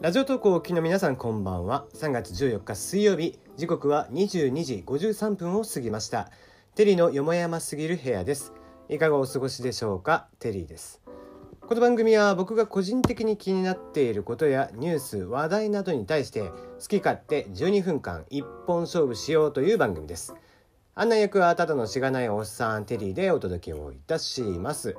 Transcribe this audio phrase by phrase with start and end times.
[0.00, 1.84] ラジオ投稿をお聞きの皆さんこんばんは。
[1.92, 3.38] 3月14日水曜日。
[3.58, 6.30] 時刻は22時53分を過ぎました。
[6.74, 8.54] テリーのよもやますぎる部屋です。
[8.88, 10.28] いかがお過ごしでしょうか？
[10.38, 11.02] テリーです。
[11.60, 16.54] この番組は僕が個人的に気になっていることやニュース話題などに対して好
[16.88, 20.34] き勝手12分間一本勝負しようという番組です。
[20.94, 24.96] 案内役はただのしがないおっさんテリーでお届けをいたします。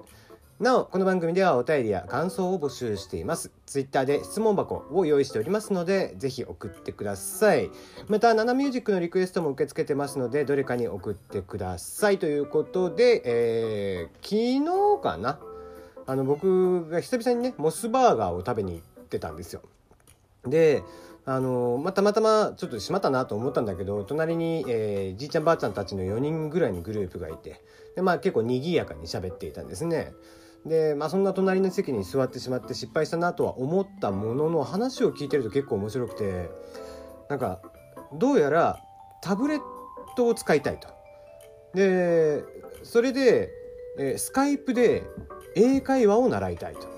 [0.61, 3.49] なおこの番組ではお便りや感想を募集しています。
[3.65, 7.71] ツイッターで質問箱を用意しておりますのでぜひ送ってください。
[8.07, 12.19] またナナミュージックのリクエストも受け付けてますのでどれかに送ってください。
[12.19, 14.63] ということで、えー、昨
[14.99, 15.39] 日かな？
[16.05, 19.63] あの僕が久々にねモスバーガーを食べに行ってたんですよ。
[20.45, 20.83] で
[21.25, 27.63] あのま、たまたまちょっとしまったなと思ったんだけど隣に、えー、じいちゃんばあちゃんたちの4人ぐらいのグループがいて
[27.95, 30.13] で、まあ、結構賑やかに喋っていたんですね。
[30.65, 36.49] で、まあ、そんな隣の席に座ってしまって失敗したなとは思ったものの話を聞いてると結構面白くて
[37.29, 37.61] なんか
[38.13, 38.79] どうやら
[39.21, 39.61] タブレッ
[40.15, 40.87] トを使いたいと。
[41.73, 42.43] で
[42.83, 43.49] それで、
[43.97, 45.03] えー、スカイプで
[45.55, 46.90] 英会話を習いたいと。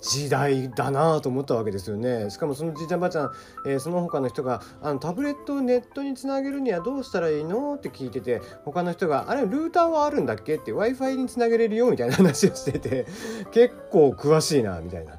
[0.00, 3.32] 時代だなと思ったわけですよねしかもそのじいちゃんばあちゃん、
[3.66, 13.06] えー、その他の人があのタブレットをネットにつなげるにはどうしたらいいのって聞いてて他の人が「あれルーターはあるんだっけ?」って w i f i につなげれるよみたいな話をしてて
[13.52, 15.18] 結構詳しいなみたいな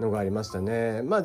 [0.00, 1.02] のがありましたね。
[1.02, 1.22] まあ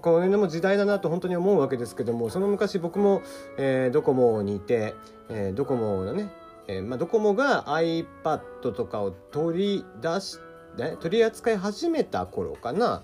[0.00, 3.22] これでも時代だなと本当に思うわけですけどもその昔僕も、
[3.58, 4.96] えー、ドコモにいて、
[5.28, 6.32] えー、ドコモのね、
[6.66, 10.47] えーまあ、ドコモが iPad とかを取り出して
[10.78, 13.02] ね、取り扱い始めた頃かな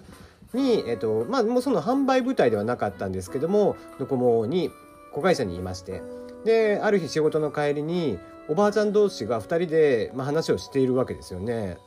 [0.53, 4.71] に、えっとまあ、もうその販売部隊ではなかったんですけどもドコモに
[5.13, 6.03] 子会社にいまして
[6.45, 11.79] である日仕事の帰りにおばあちゃん同士が2人で、まあ、話をしているわけですよね。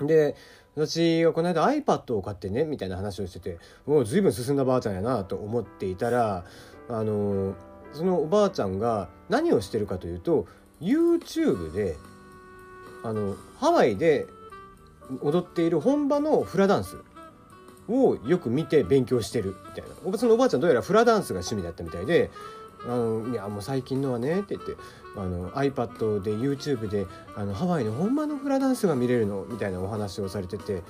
[0.00, 0.36] で
[0.76, 6.44] 私がこの間 iPad を買ってねみたいな話をしててもう随分進んだばあちゃんやなと思っていたら
[6.88, 7.54] あの
[7.92, 10.46] そのおばあちゃんが何をしてるかというと
[10.80, 11.96] YouTube で
[13.02, 14.26] あのハワイで
[15.22, 16.98] 踊っている本場のフラダンス
[17.88, 22.30] をよく見て勉強してるみたいなそのおばあちゃんどうやらフラダンスが趣味だったみたいで
[22.86, 24.76] 「あのいやもう最近のはね」って言って
[25.16, 30.82] あの iPad で YouTube であのハワイの本場のフラダンスが見れるのみたいなお話をされてて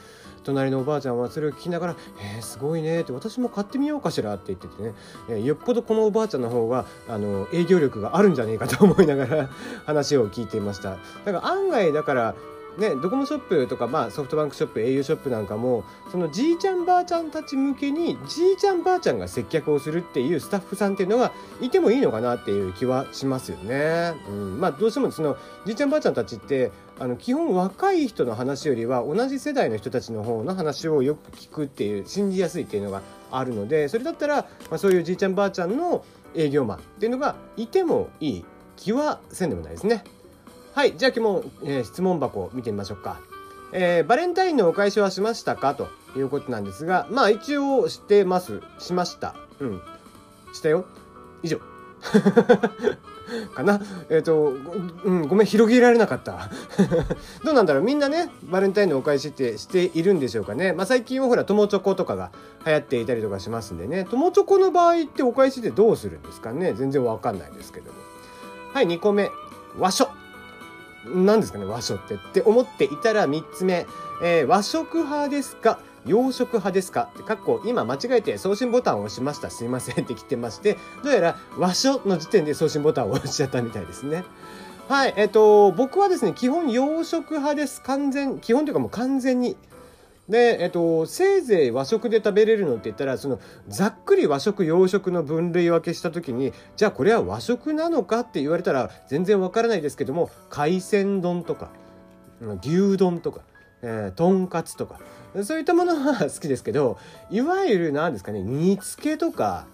[0.45, 4.95] 隣のおばあちゃんはそれを聞きながら「えー、すごいね」って私も買ってみようかしらって言っててね、
[5.29, 9.49] えー、よっぽどこのおばあちゃんの方があの営業力があるんじゃねえかと思いながら
[9.87, 10.99] 話を聞いていました。
[11.25, 12.35] だから案外だから
[12.79, 24.15] ね、ドコモショップとか、まあ、ソフトバンクショップ au ショップなんかもそのじいちゃんばあちゃんたち向けにじいちゃんばあちゃんが接客をするっていうスタッフさんっていうのがいてもいいのかなっていう気はしますよね。
[24.29, 25.37] うんまあ、どうしてもその
[25.67, 33.03] じいちゃんばあちゃんたちってあの基本若い人の話よりは同じ世代の人たちの方の話をよく聞くっていう信じやすいっていうのが
[33.33, 34.37] あるのでそれだったら、
[34.71, 38.45] まあ、そういうじいちゃんばあちゃんの営業マンっていうのがいてもいい
[38.77, 40.05] 気はせんでもないですね。
[40.79, 43.19] はい、じゃあ今日も、えー、質問箱を見てみましょうか。
[43.73, 45.75] えー、バレンタインのお返しはしましたか？
[45.75, 48.61] ということなんですが、まあ一応してます。
[48.79, 49.35] しました。
[49.59, 49.83] うん。
[50.53, 50.85] したよ。
[51.43, 51.59] 以上。
[53.57, 53.81] かな？
[54.09, 54.53] えっ、ー、と、
[55.03, 56.49] うん、ごめん、広げられなかった。
[57.43, 57.83] どうなんだろう？
[57.83, 60.75] みんなね、バレンタインのお返しってしているんでしょうかね？
[60.75, 62.31] まあ最近はほら、友チョコとかが
[62.65, 64.07] 流行っていたりとかしますんでね。
[64.09, 66.73] 友チョコの場合ってお返しってどうするんですかね？
[66.75, 67.99] 全然わかんないですけども。
[68.75, 69.29] はい、2個目。
[69.77, 70.09] 和書。
[71.07, 72.15] 何ですかね和食って。
[72.15, 73.87] って思っていたら3つ目、
[74.23, 75.79] えー、和食派ですか？
[76.07, 77.09] 洋食派ですか？
[77.15, 79.51] って、かっこ今間違えて送信ボタンを押しました。
[79.51, 80.05] すいません。
[80.05, 84.25] って来てまして、どうやら和書の時点で送信ボタンを押しちゃったみたいですね。
[84.89, 87.83] はい、えっ、ー、と、僕はですね、基本洋食派です。
[87.83, 89.57] 完全、基本というかもう完全に
[90.29, 101.71] で、えっと、せいぜい和食で食べれるのって言ったら、その、ざっくり和食、洋食の分類分けした時に、じゃあこれは和食なのかって言われたら全然わからないですけども、海鮮丼とか、
[102.63, 103.41] 牛丼とか、
[103.81, 105.01] えー、とんかつとか、
[105.45, 106.99] そういったものは好きですけど、
[107.31, 109.67] いわゆる何ですかね、煮付けとか、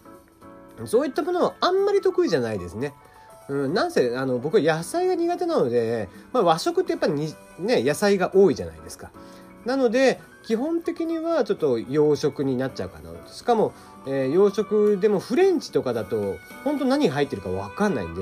[0.87, 2.95] そういったものはあんまり得意じゃないですね。
[3.49, 7.13] うん、なんせあの僕は野菜が苦手なので、まあ、和食ってやっぱり、
[7.59, 9.11] ね、野菜が多いじゃないですか。
[9.65, 13.11] なので基本的にはちょっと洋食になっちゃうかな。
[13.29, 13.73] しかも、
[14.07, 18.21] えー、洋食でもフレンチとかだと本当何入ってるか分かんないんで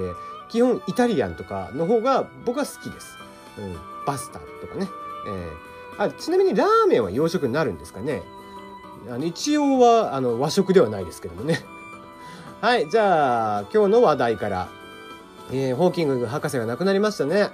[0.49, 3.17] 基本イタリアンとかの方が僕は好きです、
[3.59, 4.89] うん、パスタとかね、
[5.27, 8.23] えー、あちなみにラーメンは洋食になるんですかね。
[9.11, 11.61] あの一応はあの和食ではないですけどもね。
[12.61, 14.69] はいじゃあ今日の話題から、
[15.51, 17.49] えー、ホーキング博士が亡くなりましたね。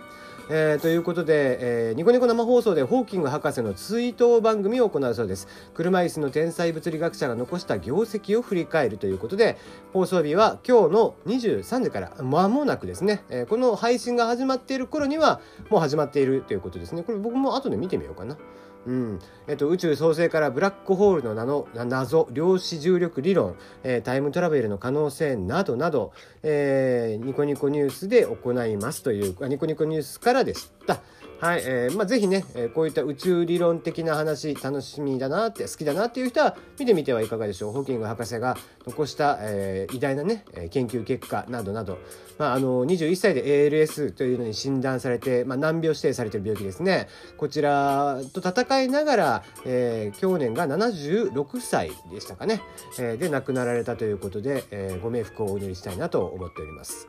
[0.50, 5.46] えー、ということで、えー、ニコニコ生放送でホーキング博士の追悼番組を行うそうです。
[5.74, 9.58] 車椅子の天才物理学者が残した業績を振り返るということで
[9.92, 17.02] 放送日は今日の23時から間もなくですね、えー、この配信が始まっている頃にはもう始まっているということですね。
[17.02, 18.38] これ僕も後で見てみようかな。
[18.86, 19.18] うん。
[19.46, 26.12] えっと、宇宙創生からブラックホールの名の謎量子重力理論、えー、タイムトラベルの可能性などなど、
[26.42, 31.00] えー、ニコニコニュースで行いますというニコニコニュースからでした。
[31.40, 41.98] はい、えー、まあ、ぜひね、えー、こういった宇宙理論的な話楽しみだなって好きだなっていう人は見てみてはいかがでしょうホーキング博士が残した、えー、偉大なね研究結果などなど、
[42.38, 47.06] まあ、あの21歳で ALS というのに診断されて、まあ、難病指定されている病気ですね
[47.36, 52.62] こちらと戦いながら、えー、去年が76歳でしたかね、
[52.98, 57.06] えー、で亡くなられたということで、えー、ご冥福をお祈りしたいなと思っております。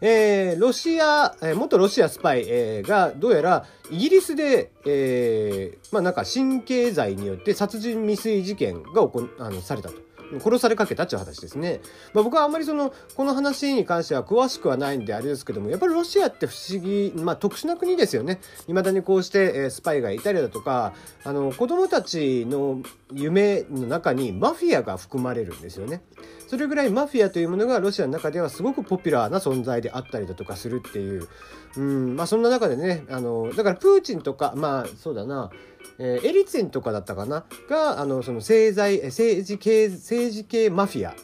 [0.00, 10.09] えー、ロシア、えー、元ロシアスパイ、えー、がどうやらイギリスで、えー、まあなんか神経罪によって殺人未遂事件が行あのされたと。
[10.38, 11.80] 殺されかけたっていう話ですね。
[12.14, 18.40] まあ、僕はあんまりその、この話に関しては詳しくはないんであれですけども、やっぱりロシアって不思議、まあ特殊な国ですよね。
[18.66, 20.92] 未だにこうして、え、スパイがいたりだとか、
[21.24, 22.80] あの、子供たちの
[23.12, 26.02] 夢の中にマフィアが含まれるんですよね。
[26.50, 31.28] それぐらいマフィアというものがロシアの中ではすごくポピュラーな存在であったりだとかするっていう、
[31.76, 35.52] うんまあ、そんな中でねあのだからプーチンとかまあそうだな
[35.98, 37.44] えー、エリツィンとかだったかな？
[37.68, 41.14] があのその政財政治系政治系マフィア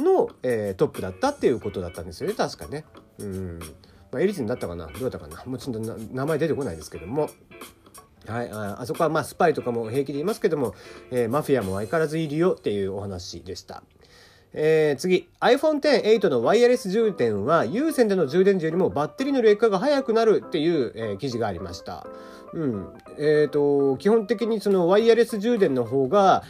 [0.00, 2.84] の、えー、トップだったっていうことだったんですよね確かね。
[3.18, 3.58] うん
[4.10, 4.86] まあ、エリツィンだったかな？
[4.86, 5.44] どうだったかな？
[5.44, 5.80] もうちょっと
[6.12, 7.30] 名前出てこないですけども。
[8.26, 10.74] はい、ああそこはまあスパイとかも平気でいますけども、
[11.10, 13.82] えー、マフィアも相変わらずいるよっていうお話でした。
[14.52, 22.06] えー、次 iPhone X8 のワイヤレス充電は有線での充電時よりもバッテリーの劣化が早くなるっていう、えー、記事がありました。
[22.52, 22.88] うん
[23.18, 26.42] えーと、基本的にそのワイヤレス充電の方が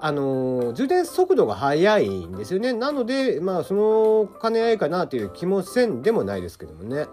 [0.00, 2.72] あの充電速度が速いんですよね。
[2.72, 7.06] なのでまあその兼ね合いかなという気もせんでもないですけどもね。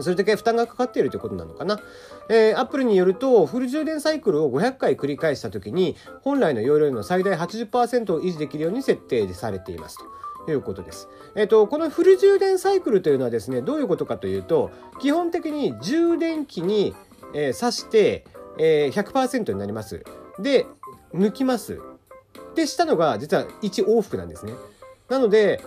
[0.00, 1.80] それだけ負担がかかっているということなのかな。
[2.28, 9.98] えー、アップルによると、フル充電サイクルを500回繰り返したときに、本来の容量の最大80%を維持できるように設定されています
[10.46, 11.08] ということです。
[11.34, 14.70] えっ、ー、と、このフル充電サイクルというのはですね、どういうことかというと、
[15.00, 16.94] 基本的に充電器に、
[17.34, 18.24] えー、挿して、
[18.58, 20.04] えー、100%になります。
[20.38, 20.66] で、
[21.14, 21.80] 抜きます。
[22.54, 24.52] で、したのが実は1往復なんですね。
[25.08, 25.62] なので、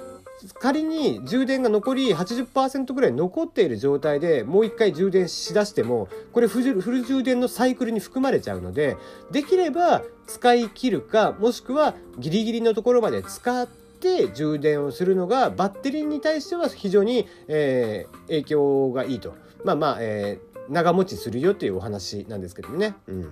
[0.60, 8.98] 仮に充電が残り80%ぐらい残っている状態でもう一回充電しだしてもこれフル充電のサイクルに含まれちゃうので
[9.32, 22.96] できれば使い切るかもしくはギリギリのところまで使って充電をするのがバッテリーに対しては非常に、えー、影響がいいとまあまあ、えー、長持ちするよっていうお話なんですけどね。
[23.08, 23.32] うん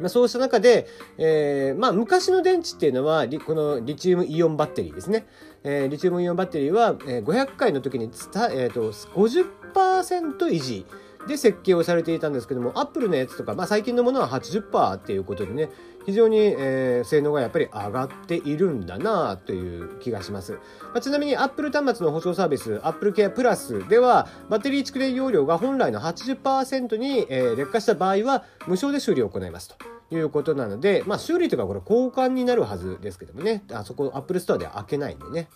[0.00, 0.86] まあ、そうした中で、
[1.18, 5.26] えーまあ、昔の電池っていうのはこのリチウムイオンバッテリーですね、
[5.64, 10.86] えー、リチウムイオンバッテリーは、えー、500回の時につた、えーと、50%維持
[11.26, 15.68] で設計をされていたんですけどもアップルのやつとか、まあ、最近のものは80%っていうことでね
[16.06, 20.58] 非常に、えー、性能がやっぱり上がっているんだなという気がします、ま
[20.96, 29.76] あ、ちなみに Apple 端末の保証サービス Apple Care Plus ではバッテリー蓄電容量が本来の80%に、えー、劣化した場合は無償で修理を行いますと。
[30.10, 33.62] いうことなので、まあ、修理とかこれ交換になるはずですけどもね。
[33.70, 35.48] あそこ Apple Store では開けないんでね。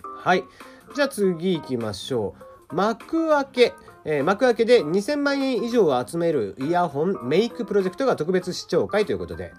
[0.00, 0.44] はい。
[0.94, 2.34] じゃあ次行きましょ
[2.70, 2.74] う。
[2.74, 3.74] 幕開け。
[4.10, 9.52] えー、幕開けで2000万円以上を集めるイヤホンメイクプロジェクトが特別視聴会ということで、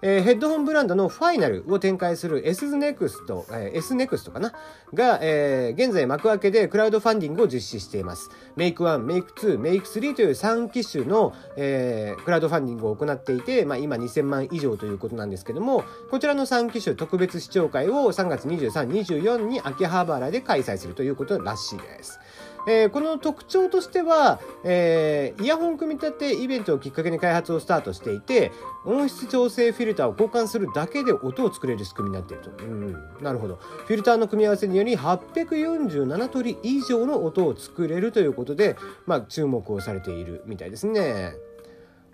[0.00, 4.52] えー、ヘッドホンブランドのファイナルを展開する S ネクスト、えー、S ネクストかな？
[4.94, 8.30] が、えー、現在幕開けでクラウドファンディングを実施しています。
[8.54, 15.82] メイク1、メイク2、メイク3という3機種の、えー、クラウドファンディングを行っていて、まあ、今2000万以上ということなんですけども、
[16.12, 22.20] こちらの3機種特別視聴会を3月23、24に秋葉原で開催するということらしいです。
[22.66, 28.52] えー、この特徴としては、えー、イヤホン組み立てイベントをきっかけに開発をスタートしていて、
[28.84, 32.64] 音質調整フィルターを交換するだけで音を作れる仕組みになっていると。
[32.64, 32.92] うん、
[33.22, 33.56] なるほど。
[33.56, 41.34] フィルターの組み合わせにより847通り以上の音を作れるということで、まあ、注目をされているみたいですね。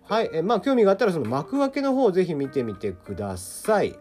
[0.04, 0.30] はい。
[0.32, 3.99] えまあ、興味があったらその幕開けの方をぜひ見てみてください。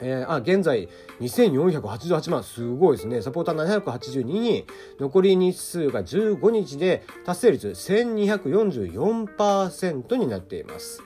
[0.00, 0.88] えー、あ現在
[1.20, 2.42] 2488万。
[2.44, 3.20] すごいですね。
[3.22, 4.64] サポーター782人。
[4.98, 11.02] 残り日数が15日で達成率1244%になっています。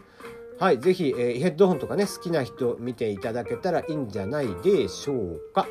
[0.59, 5.62] はいぜひ、えー、ヘッドホンとかね好きな人見ていただけたらいいんじゃないでしょうか。
[5.62, 5.68] よ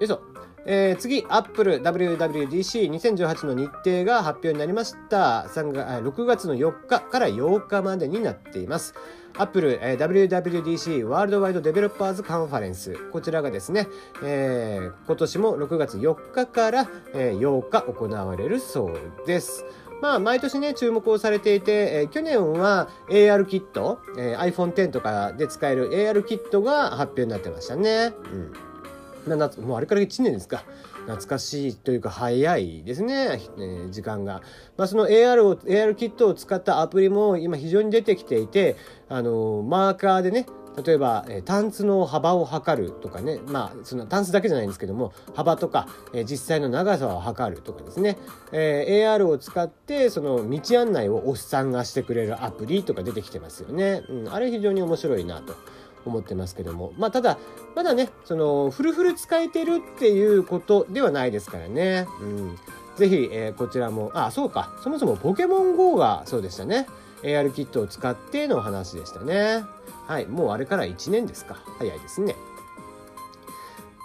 [0.00, 0.22] いしょ。
[0.64, 5.46] えー、次、アップル WWDC2018 の日程が発表になりました。
[5.48, 8.94] 3月6月の4日から8日までになっています。
[9.38, 12.94] アップル、えー、WWDC ワールドワイドデベロッパーズカンファレンス。
[13.10, 13.88] こちらがですね、
[14.22, 19.64] えー、今年も6月4日から、え、8日行われるそうです。
[20.02, 28.12] まあ、毎年ね、注目をされていて、えー、去年は AR キット、えー、iPhone X とかで使える AR キットが発表になってましたね。
[28.32, 28.72] うん
[29.26, 30.64] なもうあれから1年ですか。
[31.02, 34.42] 懐かしいというか早いですね、えー、時間が。
[34.76, 38.76] まあ、その AR を、AR キットを使ったアプリも今非常に出てきていて、
[39.08, 40.46] あのー、マーカーでね、
[40.84, 48.16] 例えば、えー、タンツの幅を測るとかね、まあ、そのタンツだけじゃないんですけども、幅とか、えー、実際の長さを測るとかですね、
[48.52, 54.02] えー、AR を使って、その道案内をおっさんがしてくれるアプリとか出てきてますよね。
[54.08, 55.54] うん、あれ非常に面白いなと。
[56.10, 56.92] 思ってますけども。
[56.98, 57.38] まあ、ただ、
[57.74, 62.06] まだね、その、フルフル使えてるっていうことではないですからね。
[62.20, 62.58] うん。
[62.96, 64.72] ぜひ、えー、こちらも、あ、そうか。
[64.82, 66.86] そもそもポケモン GO がそうでしたね。
[67.22, 69.64] AR キットを使っての話でしたね。
[70.06, 70.26] はい。
[70.26, 71.56] もうあれから1年ですか。
[71.78, 72.34] 早いですね。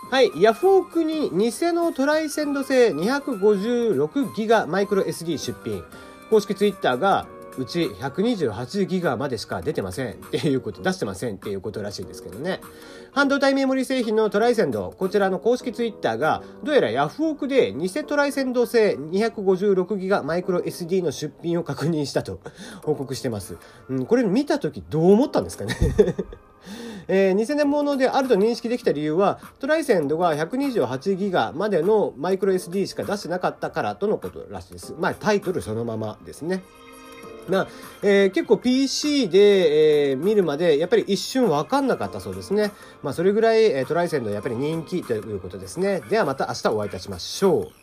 [0.10, 0.32] はい。
[0.42, 5.84] ヤフオクに偽のトライセンド製256ギガマイクロ SD 出品。
[6.30, 7.25] 公式ツイッターが
[7.57, 12.61] うち128ギガまでしか出てませんっていうこと、出してませんっていうことらしいですけどね。
[13.11, 22.39] 半導体メモリ製品のトライセンド、こちらの公式ツイッターが、どうやらヤフオクで偽トライセンド製256ギガマイクロ SD の出品を確認したと
[22.83, 23.57] 報告してます。
[23.89, 25.75] うん、これ見たときどう思ったんですかね
[27.09, 34.93] えー、2000年ものであると認識できた理由は、トライセンドが128ギガまでのマイクロ SD しか出してなかったからとのことらしいです。
[34.99, 36.63] まあタイトルそのままですね。
[37.51, 37.68] な、
[38.01, 42.72] えー、結構 PC で、えー、見るまでやっぱり一瞬分かんなかったそうですね。
[43.04, 46.01] まあそれぐらい、えー、トライセンドやっぱり人気ということですね。
[46.10, 47.76] ではまた明日お会いいたしましょう。